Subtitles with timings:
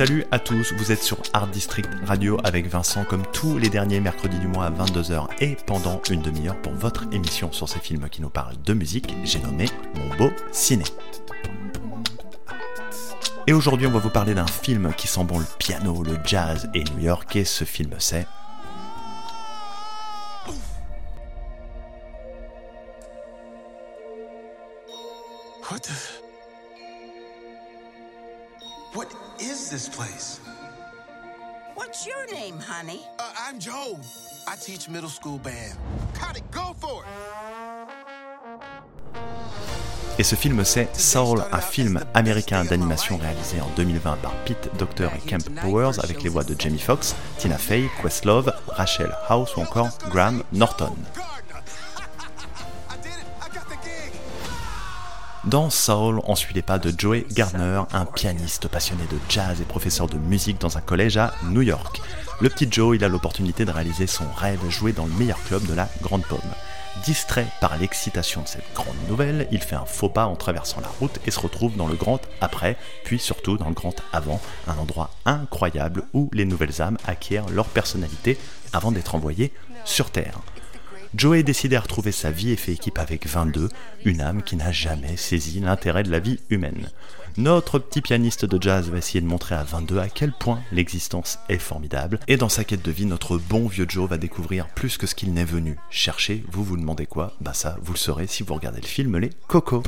[0.00, 4.00] Salut à tous, vous êtes sur Art District Radio avec Vincent comme tous les derniers
[4.00, 8.08] mercredis du mois à 22h et pendant une demi-heure pour votre émission sur ces films
[8.08, 9.66] qui nous parlent de musique, j'ai nommé
[9.96, 10.84] Mon beau ciné.
[13.46, 16.70] Et aujourd'hui on va vous parler d'un film qui sent bon le piano, le jazz
[16.72, 18.26] et New York et ce film c'est
[35.20, 35.76] school band.
[36.14, 37.10] Got it, go for it?
[40.18, 45.08] Et ce film c'est Soul, un film américain d'animation réalisé en 2020 par Pete Docter
[45.16, 49.60] et Kemp Powers avec les voix de Jamie Foxx, Tina Fey, Questlove, Rachel House ou
[49.60, 50.94] encore Graham Norton.
[55.44, 59.64] Dans Soul, on suit les pas de Joey Gardner, un pianiste passionné de jazz et
[59.64, 62.02] professeur de musique dans un collège à New York.
[62.42, 65.74] Le petit Joe, a l'opportunité de réaliser son rêve, jouer dans le meilleur club de
[65.74, 66.40] la Grande Pomme.
[67.04, 70.88] Distrait par l'excitation de cette grande nouvelle, il fait un faux pas en traversant la
[70.88, 74.78] route et se retrouve dans le grand après, puis surtout dans le grand avant, un
[74.78, 78.38] endroit incroyable où les nouvelles âmes acquièrent leur personnalité
[78.72, 79.52] avant d'être envoyées
[79.84, 80.40] sur Terre.
[81.14, 83.68] Joey décide à retrouver sa vie et fait équipe avec 22,
[84.06, 86.88] une âme qui n'a jamais saisi l'intérêt de la vie humaine.
[87.36, 91.38] Notre petit pianiste de jazz va essayer de montrer à 22 à quel point l'existence
[91.48, 94.98] est formidable, et dans sa quête de vie, notre bon vieux Joe va découvrir plus
[94.98, 96.44] que ce qu'il n'est venu chercher.
[96.50, 97.34] Vous vous demandez quoi?
[97.40, 99.84] Bah ça, vous le saurez si vous regardez le film Les Cocos.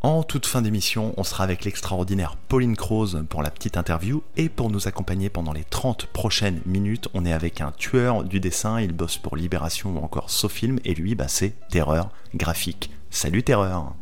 [0.00, 4.48] En toute fin d'émission, on sera avec l'extraordinaire Pauline Croze pour la petite interview et
[4.48, 8.80] pour nous accompagner pendant les 30 prochaines minutes, on est avec un tueur du dessin,
[8.80, 12.90] il bosse pour Libération ou encore Sofilm et lui, bah, c'est Terreur Graphique.
[13.10, 13.94] Salut Terreur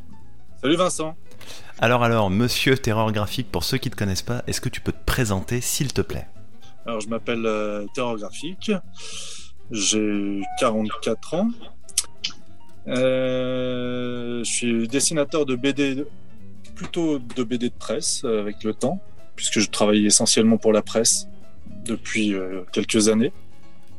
[0.60, 1.16] Salut Vincent.
[1.78, 4.80] Alors alors, monsieur Terreur Graphique, pour ceux qui ne te connaissent pas, est-ce que tu
[4.80, 6.26] peux te présenter s'il te plaît?
[6.86, 8.72] Alors je m'appelle euh, Terror Graphique.
[9.70, 11.50] J'ai 44 ans.
[12.88, 16.04] Euh, je suis dessinateur de BD,
[16.74, 19.00] plutôt de BD de presse euh, avec le temps,
[19.34, 21.26] puisque je travaille essentiellement pour la presse
[21.84, 23.32] depuis euh, quelques années.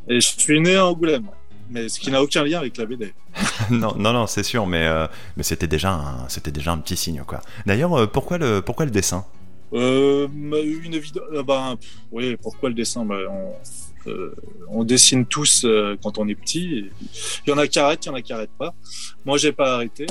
[0.07, 1.27] Et je suis né à Angoulême,
[1.69, 3.13] mais ce qui n'a aucun lien avec la BD.
[3.69, 7.23] Non, non, non, c'est sûr, mais, euh, mais c'était déjà, c'était déjà un petit signe
[7.28, 7.41] quoi.
[7.66, 9.25] D'ailleurs, euh, pourquoi, le, pourquoi le dessin?
[9.73, 11.23] Euh, bah, une évidence.
[11.45, 13.03] bah, pff, oui, pourquoi le dessin?
[13.06, 13.53] Bah, on,
[14.09, 14.33] euh,
[14.69, 15.66] on dessine tous
[16.01, 16.75] quand on est petit.
[16.75, 16.91] et
[17.45, 18.73] Il y en a qui arrêtent, il y en a qui arrêtent pas.
[19.25, 20.06] Moi, j'ai pas arrêté.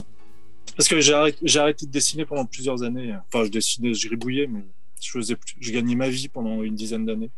[0.77, 3.15] Parce que j'ai arrêté, de dessiner pendant plusieurs années.
[3.33, 4.61] Enfin, je dessinais, je gribouillais, mais
[5.01, 7.31] je, faisais, plus- je gagnais ma vie pendant une dizaine d'années.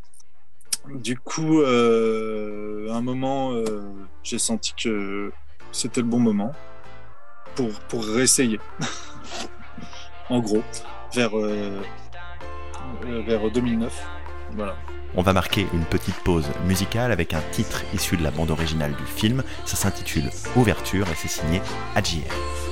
[0.95, 3.65] Du coup, euh, à un moment, euh,
[4.23, 5.33] j'ai senti que
[5.73, 6.53] c'était le bon moment
[7.55, 8.59] pour, pour réessayer.
[10.31, 10.63] en gros,
[11.15, 11.81] vers, euh,
[13.27, 14.07] vers 2009.
[14.53, 14.77] Voilà.
[15.15, 18.95] On va marquer une petite pause musicale avec un titre issu de la bande originale
[18.95, 19.43] du film.
[19.65, 21.61] Ça s'intitule Ouverture et c'est signé
[21.95, 22.68] AGR.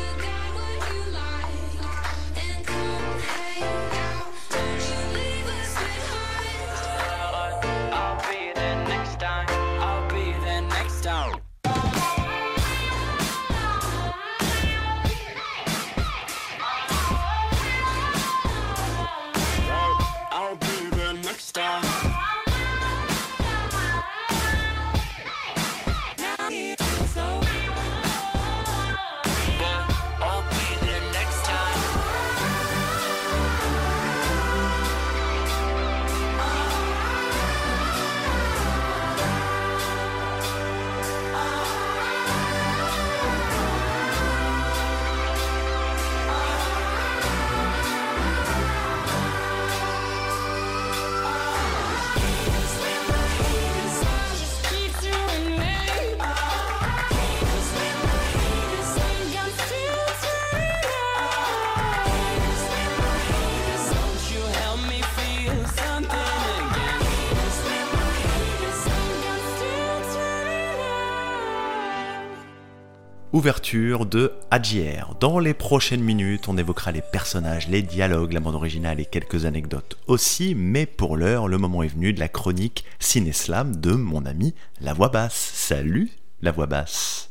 [73.37, 75.15] Ouverture de AGR.
[75.21, 79.45] Dans les prochaines minutes, on évoquera les personnages, les dialogues, la bande originale et quelques
[79.45, 84.25] anecdotes aussi, mais pour l'heure, le moment est venu de la chronique Ciné-Slam de mon
[84.25, 85.35] ami La Voix Basse.
[85.53, 86.11] Salut
[86.41, 87.29] La Voix Basse.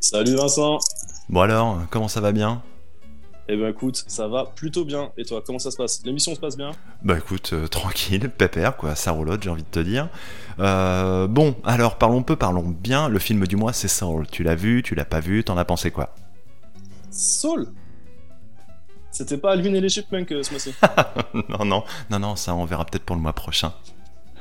[0.00, 0.78] Salut Vincent
[1.28, 2.60] Bon alors, comment ça va bien?
[3.52, 5.10] Eh ben écoute, ça va plutôt bien.
[5.16, 6.04] Et toi, comment ça se passe?
[6.04, 6.70] L'émission se passe bien?
[7.02, 10.08] Bah écoute, euh, tranquille, pépère, quoi, ça roulotte, j'ai envie de te dire.
[10.60, 13.08] Euh, bon, alors parlons peu, parlons bien.
[13.08, 14.28] Le film du mois, c'est Soul.
[14.30, 16.14] Tu l'as vu, tu l'as pas vu, t'en as pensé quoi?
[17.10, 17.66] Soul
[19.10, 20.72] C'était pas Alvin et les Chipmunks euh, ce mois-ci?
[21.48, 23.72] non, non, non, non, ça on verra peut-être pour le mois prochain.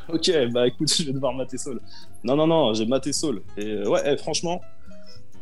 [0.08, 1.82] ok, bah écoute, je vais devoir mater Soul.
[2.24, 3.42] Non, non, non, j'ai maté Soul.
[3.58, 4.62] Et euh, ouais, eh, franchement,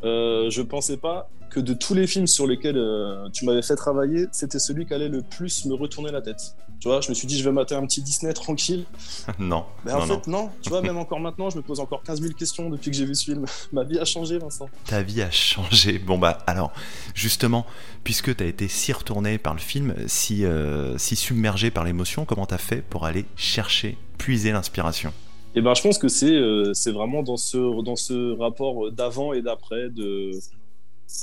[0.05, 3.75] euh, je pensais pas que de tous les films sur lesquels euh, tu m'avais fait
[3.75, 6.55] travailler, c'était celui qui allait le plus me retourner la tête.
[6.79, 8.85] Tu vois, je me suis dit, je vais mater un petit Disney tranquille.
[9.39, 10.51] non, Mais en fait, non.
[10.61, 13.05] Tu vois, même encore maintenant, je me pose encore 15 000 questions depuis que j'ai
[13.05, 13.45] vu ce film.
[13.71, 14.69] Ma vie a changé, Vincent.
[14.85, 15.97] Ta vie a changé.
[15.97, 16.71] Bon bah alors,
[17.15, 17.65] justement,
[18.03, 22.45] puisque t'as été si retourné par le film, si, euh, si submergé par l'émotion, comment
[22.45, 25.11] t'as fait pour aller chercher, puiser l'inspiration?
[25.55, 29.41] Et ben, je pense que c'est euh, vraiment dans ce, dans ce rapport d'avant et
[29.41, 30.31] d'après, de,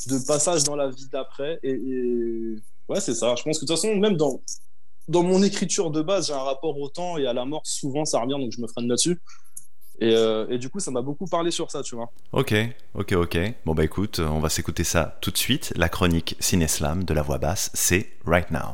[0.07, 1.59] de passage dans la vie d'après.
[1.63, 2.57] Et,
[2.89, 3.35] ouais, c'est ça.
[3.37, 4.41] Je pense que de toute façon, même dans,
[5.09, 7.63] dans mon écriture de base, j'ai un rapport au temps et à la mort.
[7.65, 9.21] Souvent, ça revient, donc je me freine là-dessus.
[10.01, 12.11] Et, euh, et du coup, ça m'a beaucoup parlé sur ça, tu vois.
[12.33, 12.55] Ok,
[12.95, 13.39] ok, ok.
[13.65, 15.73] Bon bah écoute, on va s'écouter ça tout de suite.
[15.77, 18.73] La chronique Cineslam de la voix basse, c'est Right Now.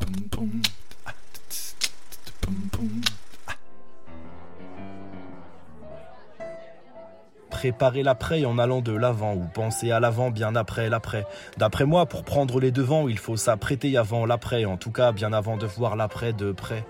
[7.61, 11.27] Préparer l'après en allant de l'avant ou penser à l'avant bien après l'après.
[11.59, 15.31] D'après moi, pour prendre les devants, il faut s'apprêter avant l'après, en tout cas bien
[15.31, 16.83] avant de voir l'après de près.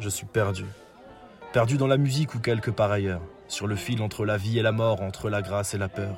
[0.00, 0.64] Je suis perdu.
[1.52, 4.62] Perdu dans la musique ou quelque part ailleurs, sur le fil entre la vie et
[4.62, 6.16] la mort, entre la grâce et la peur.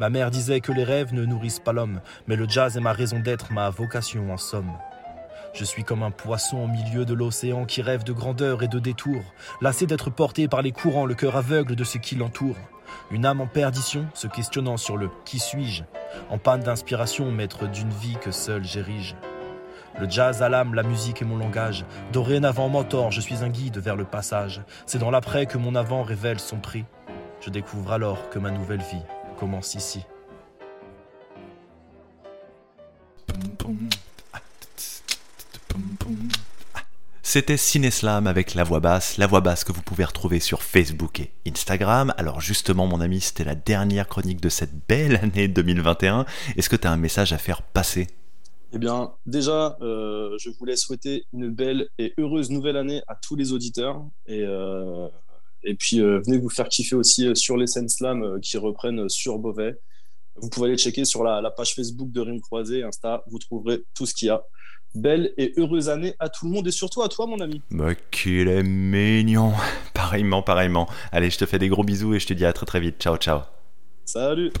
[0.00, 2.94] Ma mère disait que les rêves ne nourrissent pas l'homme, mais le jazz est ma
[2.94, 4.72] raison d'être, ma vocation en somme.
[5.54, 8.78] Je suis comme un poisson au milieu de l'océan qui rêve de grandeur et de
[8.78, 12.56] détours, lassé d'être porté par les courants, le cœur aveugle de ce qui l'entoure.
[13.10, 15.82] Une âme en perdition, se questionnant sur le qui suis-je,
[16.30, 19.14] en panne d'inspiration, maître d'une vie que seul j'érige.
[20.00, 21.84] Le jazz à l'âme, la musique est mon langage.
[22.12, 24.62] Dorénavant mentor, je suis un guide vers le passage.
[24.86, 26.86] C'est dans l'après que mon avant révèle son prix.
[27.42, 29.02] Je découvre alors que ma nouvelle vie
[29.38, 30.06] commence ici.
[37.24, 41.20] C'était Cineslam avec la voix basse, la voix basse que vous pouvez retrouver sur Facebook
[41.20, 42.12] et Instagram.
[42.18, 46.26] Alors justement mon ami, c'était la dernière chronique de cette belle année 2021.
[46.56, 48.08] Est-ce que tu as un message à faire passer?
[48.74, 53.36] Eh bien, déjà, euh, je voulais souhaiter une belle et heureuse nouvelle année à tous
[53.36, 54.02] les auditeurs.
[54.26, 55.08] Et, euh,
[55.78, 59.78] puis, euh, venez vous faire kiffer aussi sur les scènes slam qui reprennent sur Beauvais.
[60.36, 63.84] Vous pouvez aller checker sur la, la page Facebook de Rime Croisé, Insta, vous trouverez
[63.94, 64.42] tout ce qu'il y a.
[64.94, 67.62] Belle et heureuse année à tout le monde et surtout à toi, mon ami.
[67.70, 69.52] Bah qu'il est mignon
[69.94, 70.86] Pareillement, pareillement.
[71.12, 72.96] Allez, je te fais des gros bisous et je te dis à très très vite.
[73.00, 73.40] Ciao, ciao
[74.04, 74.52] Salut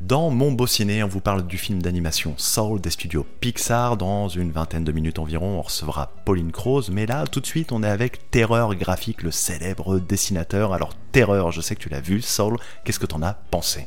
[0.00, 3.98] Dans Mon Beau Ciné, on vous parle du film d'animation Soul des studios Pixar.
[3.98, 6.88] Dans une vingtaine de minutes environ, on recevra Pauline Croze.
[6.90, 10.72] Mais là, tout de suite, on est avec Terreur Graphique, le célèbre dessinateur.
[10.72, 12.22] Alors, Terreur, je sais que tu l'as vu.
[12.22, 13.86] Soul, qu'est-ce que t'en as pensé?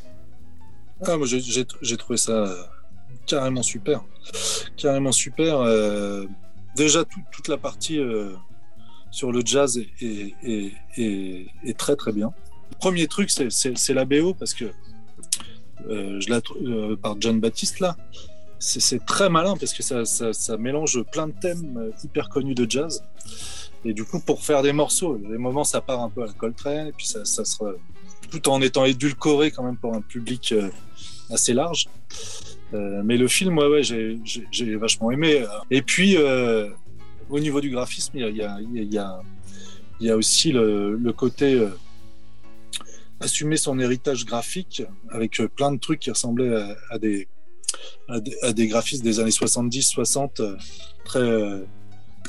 [1.04, 2.54] Ah, moi, j'ai- trouvé ça euh,
[3.26, 4.02] carrément super.
[4.76, 5.58] Carrément super.
[5.60, 6.26] euh,
[6.76, 8.32] déjà, tout- toute la partie euh,
[9.10, 12.32] sur le jazz est, très très bien.
[12.72, 14.66] Le premier truc, c'est- la BO parce que
[15.88, 17.96] euh, je la trou- euh, par John Baptiste là.
[18.60, 23.02] C'est très malin parce que ça, mélange plein de thèmes hyper connus de jazz.
[23.84, 26.32] Et du coup, pour faire des morceaux, des moments, ça part un peu à la
[26.32, 27.76] Coltrane, et puis ça, ça se re-
[28.30, 30.54] tout en étant édulcoré quand même pour un public
[31.30, 31.88] assez large.
[32.74, 35.44] Euh, mais le film, ouais, ouais, j'ai- vachement aimé.
[35.70, 36.68] Et puis, euh,
[37.30, 38.36] au niveau du graphisme, il
[40.00, 41.68] y a, aussi le, côté euh,
[43.20, 47.28] assumer son héritage graphique avec euh, plein de trucs qui ressemblaient à, des,
[48.08, 50.56] à, des, à des années 70-60, euh,
[51.04, 51.60] très, euh,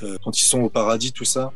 [0.04, 1.52] euh, quand ils sont au paradis, tout ça.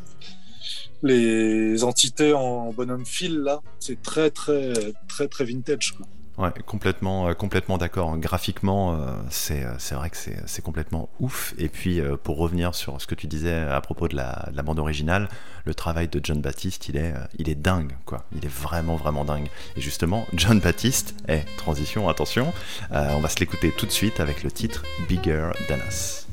[1.04, 4.74] Les entités en bonhomme fil, là, c'est très, très,
[5.08, 5.94] très, très vintage.
[6.40, 8.18] Ouais, complètement, euh, complètement d'accord.
[8.18, 11.54] Graphiquement, euh, c'est euh, c'est vrai que c'est complètement ouf.
[11.58, 14.64] Et puis, pour revenir sur ce que tu disais à propos de la, de la
[14.64, 15.28] bande originale,
[15.66, 18.26] le travail de John Baptiste, il est, dingue, quoi.
[18.34, 19.50] Il est vraiment, vraiment dingue.
[19.76, 22.54] Et justement, John Baptiste, eh, transition, attention,
[22.92, 26.26] on va se l'écouter tout de suite avec le titre Bigger Than Us.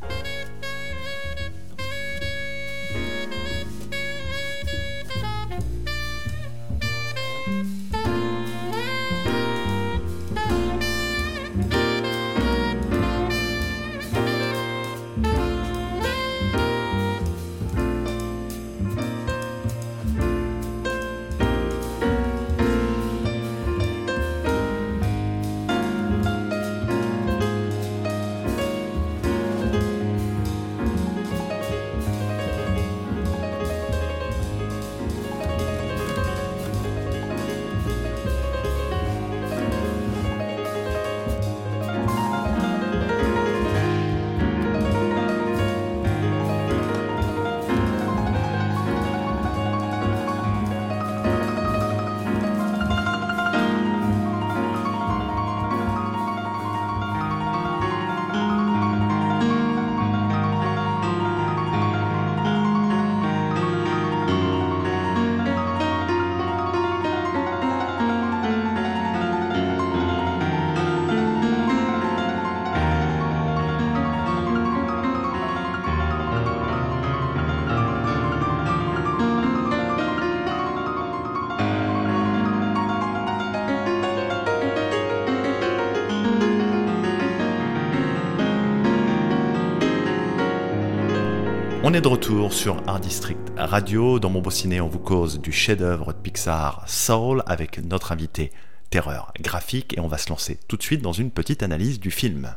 [91.88, 94.19] On est de retour sur Art District Radio.
[94.19, 98.50] Dans mon beau ciné, on vous cause du chef-d'œuvre de Pixar Soul avec notre invité
[98.90, 102.11] Terreur graphique et on va se lancer tout de suite dans une petite analyse du
[102.11, 102.52] film.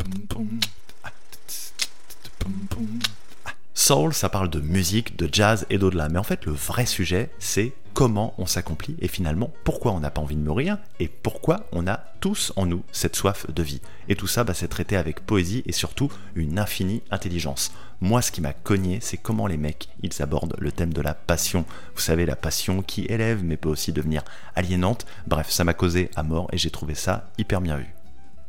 [3.89, 6.09] Soul, ça parle de musique, de jazz et d'au-delà.
[6.09, 10.11] Mais en fait, le vrai sujet, c'est comment on s'accomplit et finalement pourquoi on n'a
[10.11, 13.81] pas envie de mourir et pourquoi on a tous en nous cette soif de vie.
[14.07, 17.71] Et tout ça, bah, c'est traité avec poésie et surtout une infinie intelligence.
[17.99, 21.15] Moi, ce qui m'a cogné, c'est comment les mecs, ils abordent le thème de la
[21.15, 21.65] passion.
[21.95, 24.21] Vous savez, la passion qui élève mais peut aussi devenir
[24.55, 25.07] aliénante.
[25.25, 27.87] Bref, ça m'a causé à mort et j'ai trouvé ça hyper bien vu.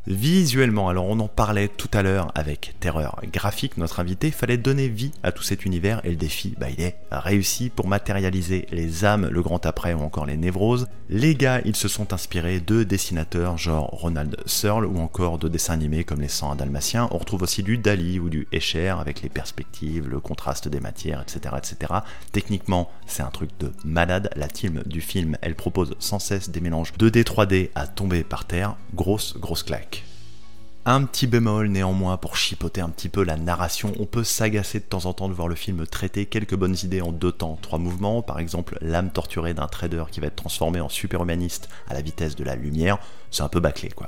[0.07, 4.87] Visuellement, alors on en parlait tout à l'heure avec Terreur Graphique, notre invité, fallait donner
[4.87, 9.05] vie à tout cet univers et le défi, bah, il est réussi pour matérialiser les
[9.05, 10.87] âmes, le grand après ou encore les névroses.
[11.09, 15.73] Les gars, ils se sont inspirés de dessinateurs genre Ronald Searle ou encore de dessins
[15.73, 17.07] animés comme les 101 Dalmatiens.
[17.11, 21.21] On retrouve aussi du Dali ou du Escher avec les perspectives, le contraste des matières,
[21.21, 21.55] etc.
[21.57, 21.93] etc.
[22.31, 24.31] Techniquement, c'est un truc de malade.
[24.35, 28.45] La team du film, elle propose sans cesse des mélanges 2D, 3D à tomber par
[28.45, 28.75] terre.
[28.95, 30.00] Grosse, grosse claque.
[30.83, 34.85] Un petit bémol néanmoins pour chipoter un petit peu la narration, on peut s'agacer de
[34.85, 37.77] temps en temps de voir le film traiter quelques bonnes idées en deux temps, trois
[37.77, 42.01] mouvements, par exemple l'âme torturée d'un trader qui va être transformé en superhumaniste à la
[42.01, 42.97] vitesse de la lumière,
[43.29, 44.07] c'est un peu bâclé quoi.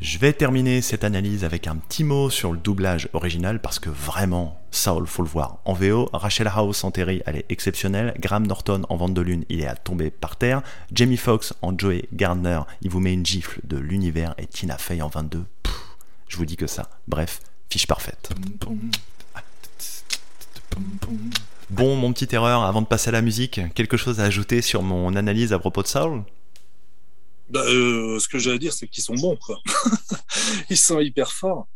[0.00, 3.90] Je vais terminer cette analyse avec un petit mot sur le doublage original parce que
[3.90, 6.08] vraiment, Saul, faut le voir en VO.
[6.14, 8.14] Rachel House en Terry, elle est exceptionnelle.
[8.18, 10.62] Graham Norton en Vente de Lune, il est à tomber par terre.
[10.90, 14.34] Jamie Foxx en Joey Gardner, il vous met une gifle de l'univers.
[14.38, 15.59] Et Tina Fey en 22, pff,
[16.30, 16.88] je vous dis que ça.
[17.08, 18.30] Bref, fiche parfaite.
[21.68, 24.82] Bon, mon petit erreur, avant de passer à la musique, quelque chose à ajouter sur
[24.82, 26.24] mon analyse à propos de Saul?
[27.50, 29.36] Bah, euh, ce que à dire, c'est qu'ils sont bons.
[30.70, 31.66] Ils sont hyper forts.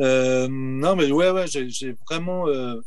[0.00, 2.80] Euh, non, mais ouais, ouais, j'ai vraiment, euh,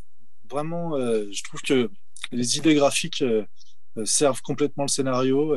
[0.49, 1.91] vraiment, je trouve que
[2.31, 3.23] les idées graphiques
[4.05, 5.53] servent complètement le scénario.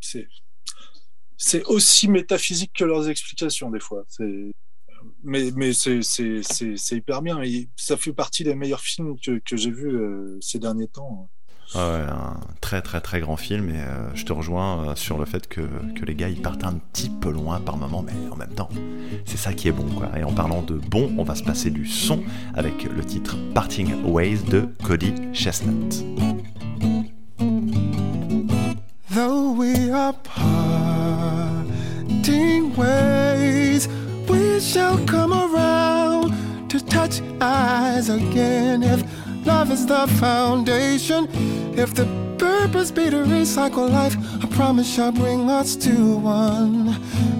[0.00, 4.04] C'est, aussi métaphysique que leurs explications des fois.
[5.22, 7.42] Mais, mais c'est, c'est, c'est, c'est hyper bien.
[7.42, 11.28] Et ça fait partie des meilleurs films que, que j'ai vus euh, ces derniers temps.
[11.74, 15.24] Ouais, un très très très grand film et euh, je te rejoins euh, sur le
[15.24, 15.62] fait que,
[15.96, 18.68] que les gars ils partent un petit peu loin par moment mais en même temps
[19.24, 20.16] c'est ça qui est bon quoi.
[20.16, 22.22] Et en parlant de bon, on va se passer du son
[22.54, 26.04] avec le titre Parting Ways de Cody Chestnut.
[29.10, 30.14] Though we are
[34.66, 36.32] shall come around
[36.68, 38.82] to touch eyes again.
[38.82, 39.04] If
[39.46, 41.28] love is the foundation,
[41.78, 42.06] if the
[42.36, 46.96] purpose be to recycle life, I promise shall bring us to one.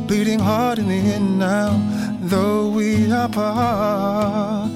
[0.06, 1.76] Bleeding heart in the end now,
[2.22, 4.70] though we are parting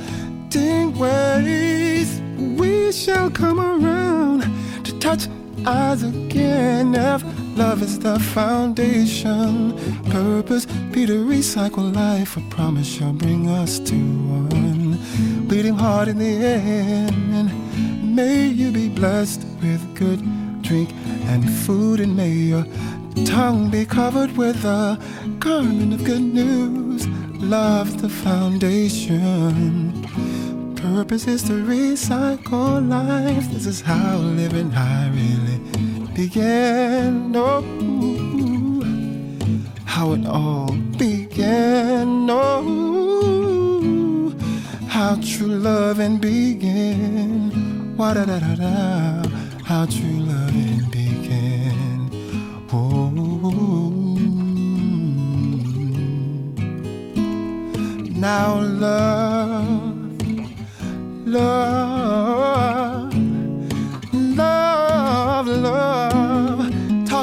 [0.99, 2.21] ways,
[2.59, 4.43] we shall come around
[4.85, 5.29] to touch
[5.65, 6.97] eyes again.
[6.97, 7.23] If
[7.57, 9.73] love is the foundation,
[10.11, 12.37] purpose be to recycle life.
[12.37, 14.99] A promise shall bring us to one.
[15.47, 17.51] Bleeding heart in the end.
[18.15, 20.21] May you be blessed with good
[20.63, 20.91] drink
[21.31, 22.67] and food, and may your
[23.25, 24.99] tongue be covered with a
[25.39, 27.07] garment of good news.
[27.39, 30.07] Love's the foundation.
[30.77, 33.51] Purpose is to recycle life.
[33.51, 35.80] This is how living high really
[36.21, 37.33] began.
[37.35, 37.63] Oh,
[39.87, 42.29] how it all began.
[42.31, 43.55] Oh,
[44.87, 47.97] how true loving began.
[47.97, 48.75] Wa da da da da.
[49.65, 52.11] How true loving began.
[52.71, 53.11] Oh.
[58.29, 60.21] Now love,
[61.37, 62.90] love,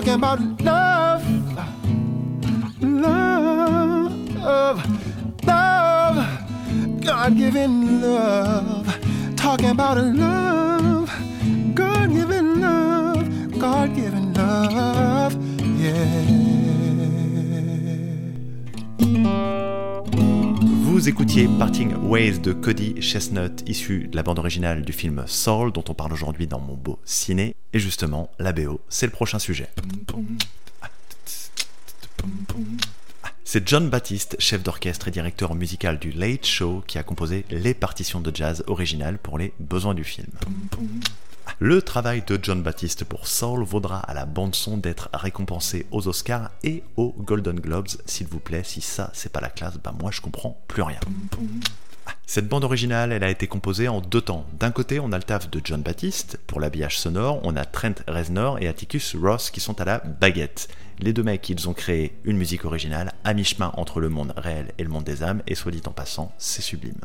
[0.08, 1.24] Talking about love,
[2.82, 4.36] love,
[5.44, 6.18] love.
[7.02, 8.88] God given love.
[9.36, 11.12] Talking about love,
[11.76, 14.87] God given love, God given love.
[20.98, 25.72] Vous écoutiez Parting Ways de Cody Chestnut, issu de la bande originale du film Soul,
[25.72, 27.56] dont on parle aujourd'hui dans mon beau ciné.
[27.72, 29.70] Et justement, la BO, c'est le prochain sujet.
[33.44, 37.76] C'est John Baptiste, chef d'orchestre et directeur musical du Late Show, qui a composé les
[37.76, 40.30] partitions de jazz originales pour les besoins du film.
[41.60, 46.52] Le travail de John Baptiste pour Soul vaudra à la bande-son d'être récompensé aux Oscars
[46.64, 48.62] et aux Golden Globes, s'il vous plaît.
[48.64, 51.00] Si ça, c'est pas la classe, bah moi je comprends plus rien.
[52.28, 54.46] Cette bande originale, elle a été composée en deux temps.
[54.60, 58.04] D'un côté, on a le taf de John Baptiste pour l'habillage sonore, on a Trent
[58.08, 60.68] Reznor et Atticus Ross qui sont à la baguette.
[61.00, 64.74] Les deux mecs, ils ont créé une musique originale à mi-chemin entre le monde réel
[64.78, 67.02] et le monde des âmes, et soit dit en passant, c'est sublime.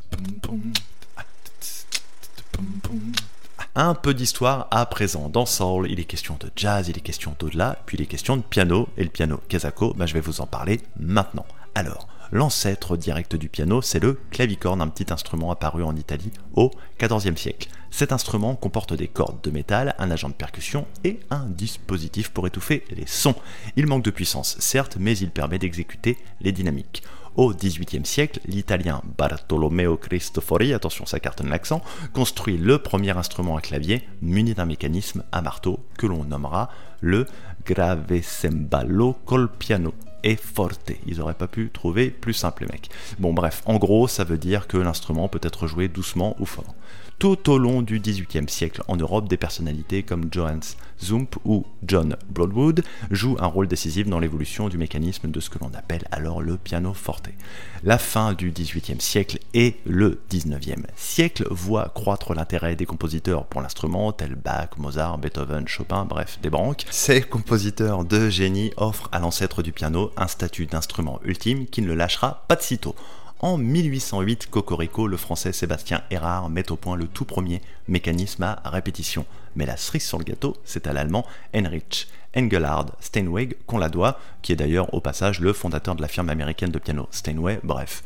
[3.75, 5.31] Un peu d'histoire à présent.
[5.31, 8.37] Dans Soul, il est question de jazz, il est question d'au-delà, puis il est question
[8.37, 11.47] de piano, et le piano Kazako, ben je vais vous en parler maintenant.
[11.75, 16.71] Alors, l'ancêtre direct du piano, c'est le clavicorne, un petit instrument apparu en Italie au
[17.01, 17.71] XIVe siècle.
[17.91, 22.47] Cet instrument comporte des cordes de métal, un agent de percussion et un dispositif pour
[22.47, 23.37] étouffer les sons.
[23.77, 27.03] Il manque de puissance, certes, mais il permet d'exécuter les dynamiques.
[27.35, 31.81] Au XVIIIe siècle, l'italien Bartolomeo Cristofori, attention ça cartonne l'accent,
[32.13, 36.69] construit le premier instrument à clavier muni d'un mécanisme à marteau que l'on nommera
[37.01, 37.27] le
[37.65, 40.93] gravesembalo col piano et forte.
[41.07, 42.79] Ils auraient pas pu trouver plus simple, les.
[43.19, 46.75] Bon, bref, en gros, ça veut dire que l'instrument peut être joué doucement ou fort.
[47.19, 50.63] Tout au long du XVIIIe siècle, en Europe, des personnalités comme Johannes
[51.03, 55.59] Zump ou John Broadwood jouent un rôle décisif dans l'évolution du mécanisme de ce que
[55.59, 57.29] l'on appelle alors le piano forte.
[57.83, 63.61] La fin du XVIIIe siècle et le XIXe siècle voient croître l'intérêt des compositeurs pour
[63.61, 66.85] l'instrument, tels Bach, Mozart, Beethoven, Chopin, bref, des branques.
[66.91, 71.89] Ces compositeurs de génie offrent à l'ancêtre du piano un statut d'instrument ultime qui ne
[71.89, 72.95] le lâchera pas de sitôt.
[73.45, 78.71] En 1808, Cocorico, le français Sébastien Erard met au point le tout premier mécanisme à
[78.71, 79.27] répétition.
[79.57, 84.21] Mais la cerise sur le gâteau, c'est à l'allemand Heinrich Engelhard Steinweg qu'on la doit,
[84.43, 88.05] qui est d'ailleurs au passage le fondateur de la firme américaine de piano Steinway, bref.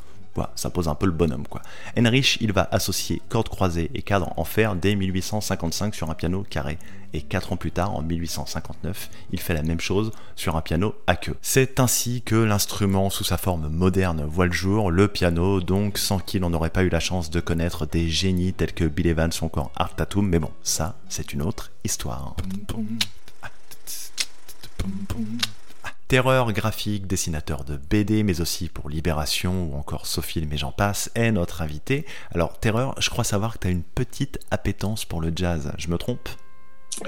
[0.54, 1.62] Ça pose un peu le bonhomme quoi.
[1.96, 6.44] Heinrich, il va associer cordes croisées et cadres en fer dès 1855 sur un piano
[6.48, 6.78] carré.
[7.12, 10.94] Et 4 ans plus tard, en 1859, il fait la même chose sur un piano
[11.06, 11.36] à queue.
[11.40, 16.18] C'est ainsi que l'instrument sous sa forme moderne voit le jour, le piano, donc sans
[16.18, 19.30] qui l'on n'aurait pas eu la chance de connaître des génies tels que Bill Evans
[19.40, 22.36] ou encore Art Tatum, mais bon, ça, c'est une autre histoire.
[26.08, 31.10] Terreur graphique, dessinateur de BD, mais aussi pour Libération ou encore Sophie, mais j'en passe,
[31.14, 32.06] est notre invité.
[32.32, 35.88] Alors, Terreur, je crois savoir que tu as une petite appétence pour le jazz, je
[35.88, 36.28] me trompe?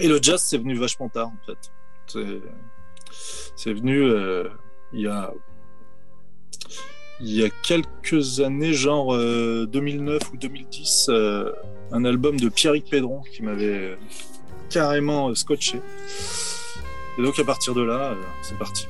[0.00, 1.70] Et le jazz, c'est venu vachement tard, en fait.
[3.56, 4.48] C'est, venu euh,
[4.92, 5.32] il y a
[7.20, 11.52] il y a quelques années, genre euh, 2009 ou 2010, euh,
[11.90, 13.98] un album de Pierrick Pédron qui m'avait
[14.70, 15.80] carrément euh, scotché.
[17.18, 18.86] Et donc à partir de là, euh, c'est parti.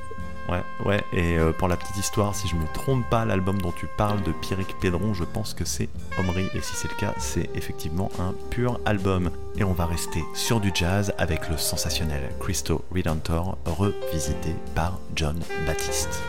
[0.47, 3.71] Ouais, ouais, et euh, pour la petite histoire, si je me trompe pas, l'album dont
[3.71, 7.13] tu parles de Pierrick Pédron, je pense que c'est Omri, et si c'est le cas,
[7.19, 9.29] c'est effectivement un pur album.
[9.57, 15.39] Et on va rester sur du jazz avec le sensationnel Christo Redentor, revisité par John
[15.67, 16.19] Baptiste.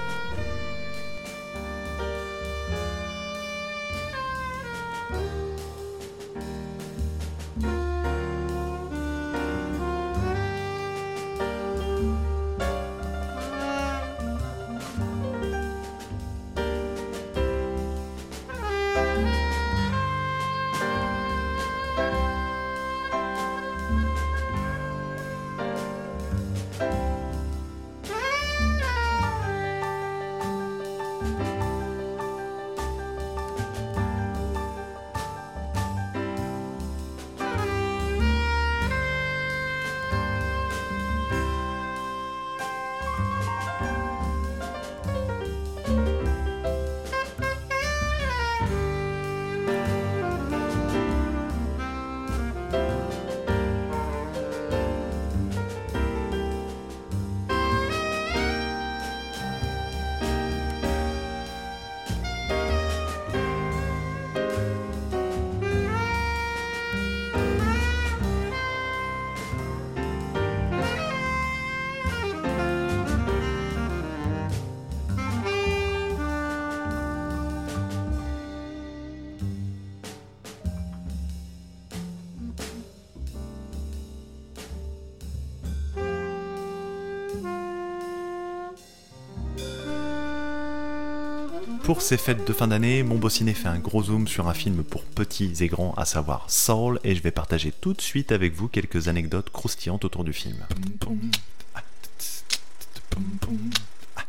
[91.91, 94.85] Pour ces fêtes de fin d'année, mon Bossiné fait un gros zoom sur un film
[94.85, 98.55] pour petits et grands, à savoir Soul, et je vais partager tout de suite avec
[98.55, 100.59] vous quelques anecdotes croustillantes autour du film.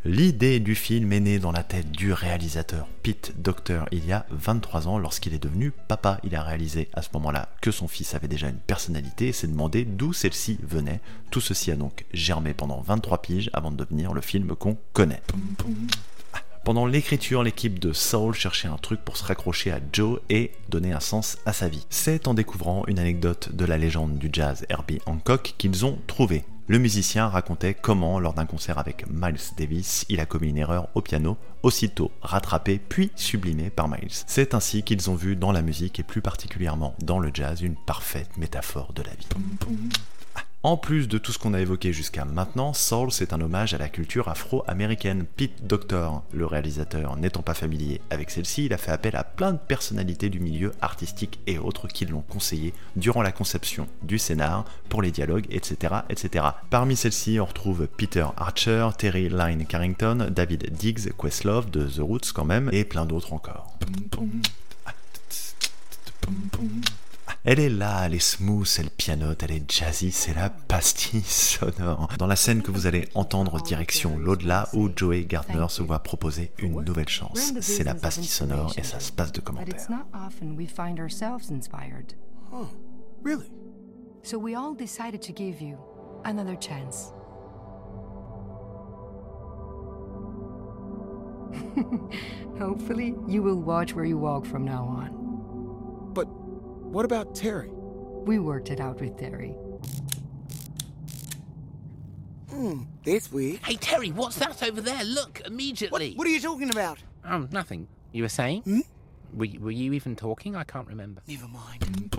[0.03, 4.25] L'idée du film est née dans la tête du réalisateur Pete Docter il y a
[4.31, 6.19] 23 ans lorsqu'il est devenu papa.
[6.23, 9.45] Il a réalisé à ce moment-là que son fils avait déjà une personnalité et s'est
[9.45, 10.99] demandé d'où celle-ci venait.
[11.29, 15.21] Tout ceci a donc germé pendant 23 piges avant de devenir le film qu'on connaît.
[16.63, 20.93] Pendant l'écriture, l'équipe de Soul cherchait un truc pour se raccrocher à Joe et donner
[20.93, 21.87] un sens à sa vie.
[21.89, 26.43] C'est en découvrant une anecdote de la légende du jazz Herbie Hancock qu'ils ont trouvé.
[26.67, 30.87] Le musicien racontait comment, lors d'un concert avec Miles Davis, il a commis une erreur
[30.93, 34.23] au piano, aussitôt rattrapé puis sublimé par Miles.
[34.27, 37.75] C'est ainsi qu'ils ont vu dans la musique et plus particulièrement dans le jazz une
[37.75, 39.27] parfaite métaphore de la vie.
[40.63, 43.79] En plus de tout ce qu'on a évoqué jusqu'à maintenant, Soul c'est un hommage à
[43.79, 45.25] la culture afro-américaine.
[45.35, 49.53] Pete Doctor, le réalisateur, n'étant pas familier avec celle-ci, il a fait appel à plein
[49.53, 54.65] de personnalités du milieu artistique et autres qui l'ont conseillé durant la conception du scénar,
[54.87, 55.95] pour les dialogues, etc.
[56.09, 56.45] etc.
[56.69, 62.33] Parmi celles-ci, on retrouve Peter Archer, Terry Lyne Carrington, David Diggs, Questlove de The Roots
[62.35, 63.79] quand même, et plein d'autres encore.
[67.43, 72.07] Elle est là, elle est smooth, elle pianote, elle est jazzy, c'est la pastille sonore.
[72.19, 76.51] Dans la scène que vous allez entendre direction l'au-delà où Joey Gardner se voit proposer
[76.59, 77.53] une nouvelle chance.
[77.61, 79.75] C'est la pastille sonore et ça se passe de But commentaires.
[79.75, 82.13] it's not often we find ourselves inspired.
[82.53, 82.67] Oh,
[83.23, 83.51] really?
[84.21, 85.77] So we all decided to give you
[86.25, 87.11] another chance.
[92.59, 95.20] Hopefully, you will watch where you walk from now on.
[96.91, 97.69] What about Terry?
[98.25, 99.55] We worked it out with Terry.
[102.49, 103.59] Hmm, that's weird.
[103.63, 105.03] Hey, Terry, what's that over there?
[105.05, 106.13] Look, What, immediately.
[106.15, 106.99] what are you talking about?
[107.25, 107.87] Oh, nothing.
[108.11, 108.63] You were saying?
[108.63, 108.81] Hmm?
[109.33, 110.55] Were, were you even talking?
[110.55, 111.21] I can't remember.
[111.27, 112.11] Never mind.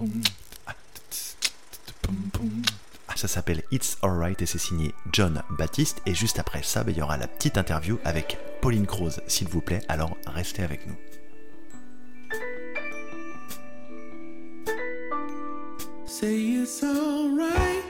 [3.14, 6.00] Ça s'appelle It's Alright et c'est signé John Baptiste.
[6.06, 9.48] Et juste après ça, bah, il y aura la petite interview avec Pauline Croze, s'il
[9.48, 9.82] vous plaît.
[9.88, 10.96] Alors restez avec nous.
[16.62, 17.82] It's alright.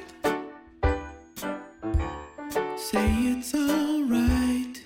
[2.78, 4.80] Say it's alright.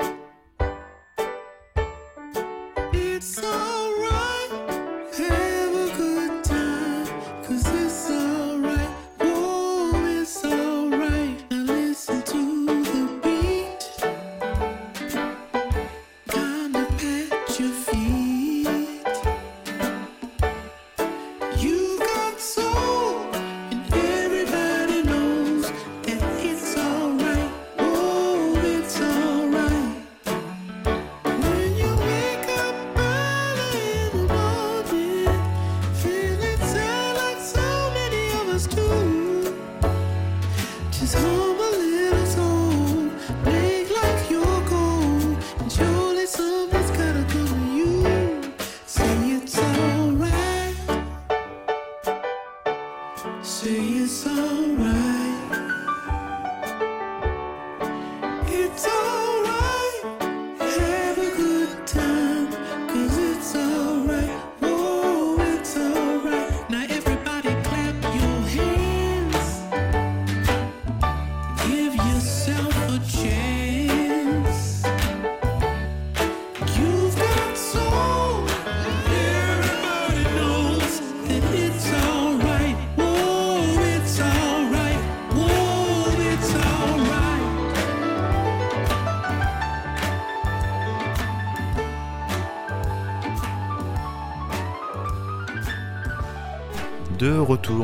[2.93, 3.76] It's alright.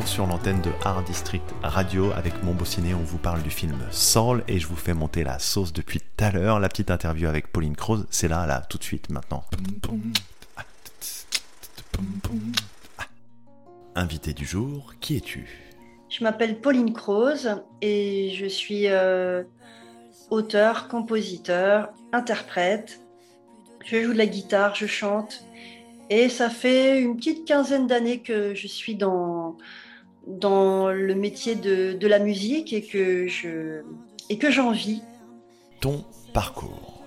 [0.07, 4.45] Sur l'antenne de Art District Radio avec mon beau on vous parle du film Soul
[4.47, 6.61] et je vous fais monter la sauce depuis tout à l'heure.
[6.61, 9.45] La petite interview avec Pauline Croze, c'est là, là, tout de suite, maintenant.
[13.95, 15.49] Invité du jour, qui es-tu?
[16.11, 19.43] Je m'appelle Pauline Croze et je suis euh,
[20.31, 23.01] auteur, compositeur, interprète.
[23.85, 25.45] Je joue de la guitare, je chante.
[26.15, 29.57] Et ça fait une petite quinzaine d'années que je suis dans,
[30.27, 33.81] dans le métier de, de la musique et que je
[34.29, 35.01] et que j'en vis.
[35.81, 37.03] Ton parcours.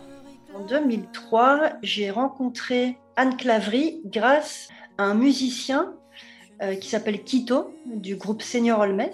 [0.55, 5.93] En 2003, j'ai rencontré Anne Clavry grâce à un musicien
[6.63, 9.11] euh, qui s'appelle Quito du groupe Senior Olmes,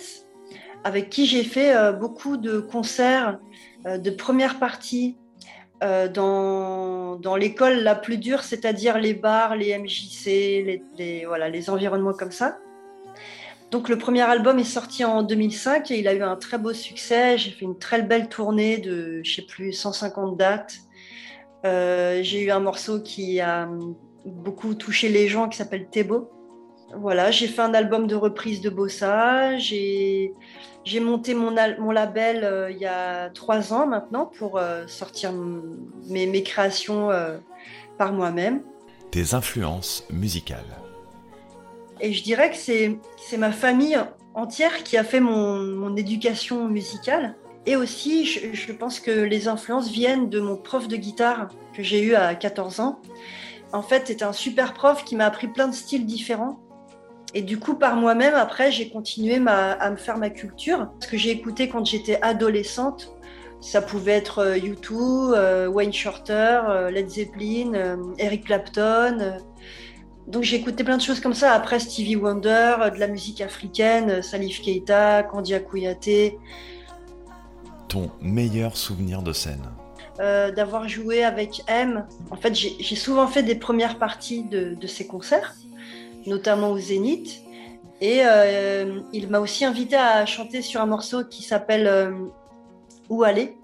[0.85, 3.39] avec qui j'ai fait euh, beaucoup de concerts
[3.85, 5.17] euh, de première partie
[5.83, 12.13] euh, dans, l'école la plus dure, c'est-à-dire les bars, les MJC, les, voilà, les environnements
[12.13, 12.57] comme ça.
[13.71, 16.73] Donc le premier album est sorti en 2005 et il a eu un très beau
[16.73, 17.37] succès.
[17.37, 20.75] J'ai fait une très belle tournée de, je sais plus, 150 dates.
[21.65, 23.69] Euh, j'ai eu un morceau qui a
[24.25, 26.29] beaucoup touché les gens qui s'appelle Tebo.
[26.95, 29.57] Voilà, j'ai fait un album de reprise de bossa.
[29.57, 30.33] J'ai
[30.83, 36.25] j'ai monté mon, label euh, il y a trois ans maintenant pour euh, sortir mes,
[36.25, 37.37] mes créations euh,
[37.99, 38.63] par moi-même.
[39.11, 40.65] Tes influences musicales.
[41.99, 43.99] Et je dirais que c'est c'est ma famille
[44.33, 47.35] entière qui a fait mon, mon éducation musicale.
[47.67, 51.83] Et aussi, je, je pense que les influences viennent de mon prof de guitare que
[51.83, 52.99] j'ai eu à 14 ans.
[53.71, 56.59] En fait, c'était un super prof qui m'a appris plein de styles différents.
[57.33, 60.89] Et du coup, par moi-même, après, j'ai continué ma- à me faire ma culture.
[60.99, 63.13] Ce que j'ai écouté quand j'étais adolescente,
[63.61, 69.17] ça pouvait être euh, U2, euh, Wayne Shorter, euh, Led Zeppelin, euh, Eric Clapton.
[69.21, 69.31] euh.
[70.27, 71.53] Donc j'ai écouté plein de choses comme ça.
[71.53, 76.37] Après Stevie Wonder, euh, de la musique africaine, euh, Salif Keita, Kandia Kouyaté,
[77.87, 79.63] Ton meilleur souvenir de scène?
[80.19, 82.05] euh, d'avoir joué avec M.
[82.29, 85.55] En fait, j'ai souvent fait des premières parties de, de ses concerts,
[86.25, 87.41] notamment au Zénith.
[87.99, 92.11] Et euh, il m'a aussi invité à chanter sur un morceau qui s'appelle euh,
[93.09, 93.55] Où aller?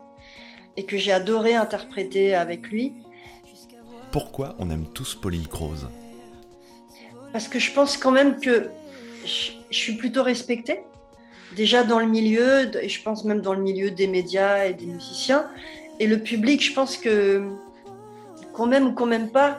[0.76, 2.94] Et que j'ai adoré interpréter avec lui.
[4.12, 5.88] Pourquoi on aime tous Pauline Croze?
[7.34, 8.70] Parce que je pense quand même que
[9.26, 10.82] je, je suis plutôt respectée.
[11.56, 14.86] Déjà dans le milieu, et je pense même dans le milieu des médias et des
[14.86, 15.48] musiciens.
[16.00, 17.50] Et le public, je pense que
[18.54, 19.58] qu'on m'aime ou qu'on m'aime pas,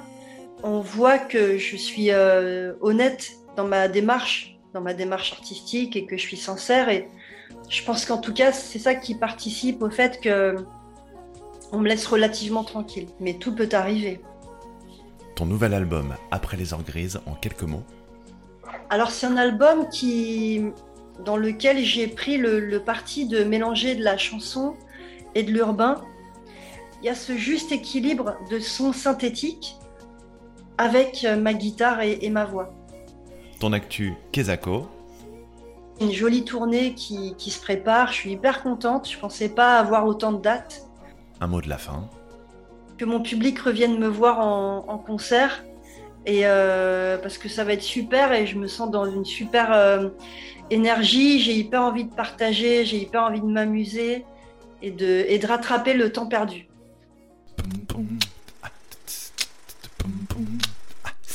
[0.63, 6.07] on voit que je suis euh, honnête dans ma démarche, dans ma démarche artistique et
[6.07, 6.89] que je suis sincère.
[6.89, 7.09] Et
[7.69, 10.57] je pense qu'en tout cas, c'est ça qui participe au fait que
[11.71, 13.09] on me laisse relativement tranquille.
[13.21, 14.21] Mais tout peut arriver.
[15.35, 17.85] Ton nouvel album, Après les heures grises, en quelques mots?
[18.91, 20.63] Alors c'est un album qui,
[21.25, 24.75] dans lequel j'ai pris le, le parti de mélanger de la chanson
[25.35, 26.03] et de l'urbain.
[27.01, 29.77] Il y a ce juste équilibre de sons synthétiques
[30.79, 32.73] avec euh, ma guitare et, et ma voix.
[33.61, 34.89] Ton actu, Kezako.
[36.01, 40.07] Une jolie tournée qui, qui se prépare, je suis hyper contente, je pensais pas avoir
[40.07, 40.87] autant de dates.
[41.41, 42.09] Un mot de la fin.
[42.97, 45.65] Que mon public revienne me voir en, en concert,
[46.25, 49.73] et euh, parce que ça va être super et je me sens dans une super
[49.73, 50.09] euh,
[50.71, 54.25] énergie, j'ai hyper envie de partager, j'ai hyper envie de m'amuser
[54.83, 56.69] et de, et de rattraper le temps perdu.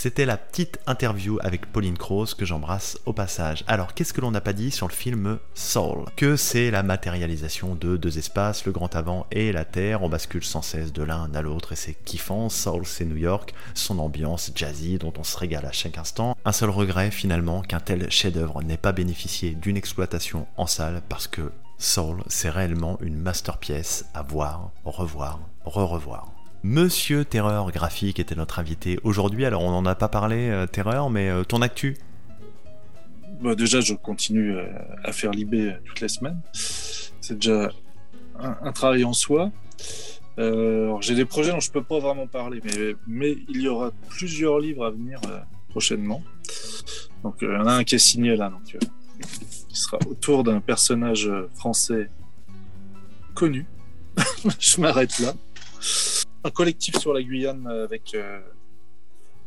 [0.03, 3.63] C'était la petite interview avec Pauline Croze que j'embrasse au passage.
[3.67, 6.03] Alors, qu'est-ce que l'on n'a pas dit sur le film Soul?
[6.17, 10.03] Que c'est la matérialisation de deux espaces, le grand avant et la terre.
[10.03, 12.49] On bascule sans cesse de l'un à l'autre et c'est kiffant.
[12.49, 16.35] Soul, c'est New York, son ambiance jazzy dont on se régale à chaque instant.
[16.43, 21.29] Un seul regret finalement qu'un tel chef-d'œuvre n'ait pas bénéficié d'une exploitation en salle parce
[21.29, 26.42] que Soul, c'est réellement une masterpiece à voir, revoir, re-revoir.
[26.65, 29.43] Monsieur Terreur Graphique était notre invité aujourd'hui.
[29.43, 31.97] Alors, on n'en a pas parlé, euh, Terreur, mais euh, ton actu?
[33.41, 34.65] Bah, déjà, je continue euh,
[35.03, 36.39] à faire euh, toutes les semaines.
[36.53, 37.69] C'est déjà
[38.39, 39.51] un, travail en soi.
[40.37, 42.61] J'ai des projets dont je peux pas vraiment parler,
[43.07, 45.19] mais, il y aura plusieurs livres à venir
[45.67, 46.23] prochainement.
[47.23, 48.77] Donc, il y en a un qui est signé là, donc,
[49.67, 52.09] qui sera autour d'un personnage français
[53.33, 53.65] connu.
[54.59, 55.33] je m'arrête là.
[56.43, 58.39] Un collectif sur la Guyane avec euh,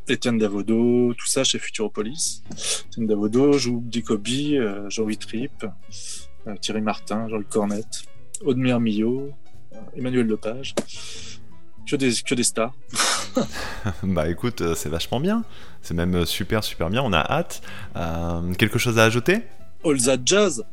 [0.09, 2.43] Étienne Davodo, tout ça chez Futuropolis.
[2.89, 5.67] Étienne Davodo, joue Dicobi, euh, Jean-Louis Tripp,
[6.47, 8.05] euh, Thierry Martin, Jean-Luc Cornette,
[8.45, 9.31] Audemire Millot,
[9.73, 10.75] euh, Emmanuel Lepage.
[11.89, 12.75] Que des, que des stars.
[14.03, 15.45] Bah écoute, euh, c'est vachement bien.
[15.83, 17.03] C'est même super, super bien.
[17.03, 17.63] On a hâte.
[17.97, 19.43] Euh, quelque chose à ajouter?
[19.85, 20.65] All That Jazz.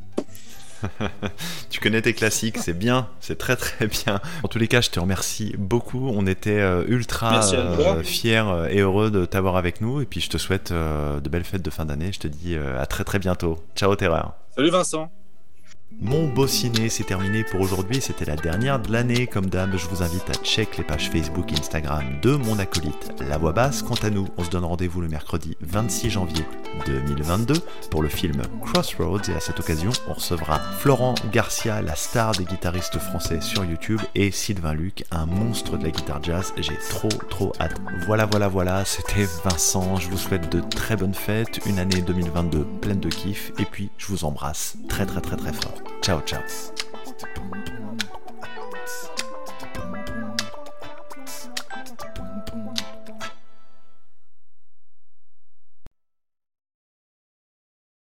[1.69, 4.19] tu connais tes classiques, c'est bien, c'est très très bien.
[4.43, 6.09] En tous les cas, je te remercie beaucoup.
[6.09, 10.01] On était euh, ultra euh, fiers euh, et heureux de t'avoir avec nous.
[10.01, 12.11] Et puis je te souhaite euh, de belles fêtes de fin d'année.
[12.11, 13.63] Je te dis euh, à très très bientôt.
[13.75, 14.33] Ciao Terreur.
[14.55, 15.22] Salut Vincent.
[16.01, 18.01] Mon beau ciné, c'est terminé pour aujourd'hui.
[18.01, 19.27] C'était la dernière de l'année.
[19.27, 23.13] Comme d'hab, je vous invite à check les pages Facebook et Instagram de mon acolyte
[23.27, 23.83] La Voix Basse.
[23.83, 26.43] Quant à nous, on se donne rendez-vous le mercredi 26 janvier
[26.85, 27.55] 2022
[27.89, 29.29] pour le film Crossroads.
[29.29, 34.01] Et à cette occasion, on recevra Florent Garcia, la star des guitaristes français sur YouTube,
[34.15, 36.53] et Sylvain Luc, un monstre de la guitare jazz.
[36.57, 37.79] J'ai trop trop hâte.
[38.05, 38.83] Voilà, voilà, voilà.
[38.85, 39.97] C'était Vincent.
[39.97, 43.51] Je vous souhaite de très bonnes fêtes, une année 2022 pleine de kiff.
[43.59, 45.82] Et puis, je vous embrasse très très très très fort.
[46.01, 46.43] Ciao, ciao.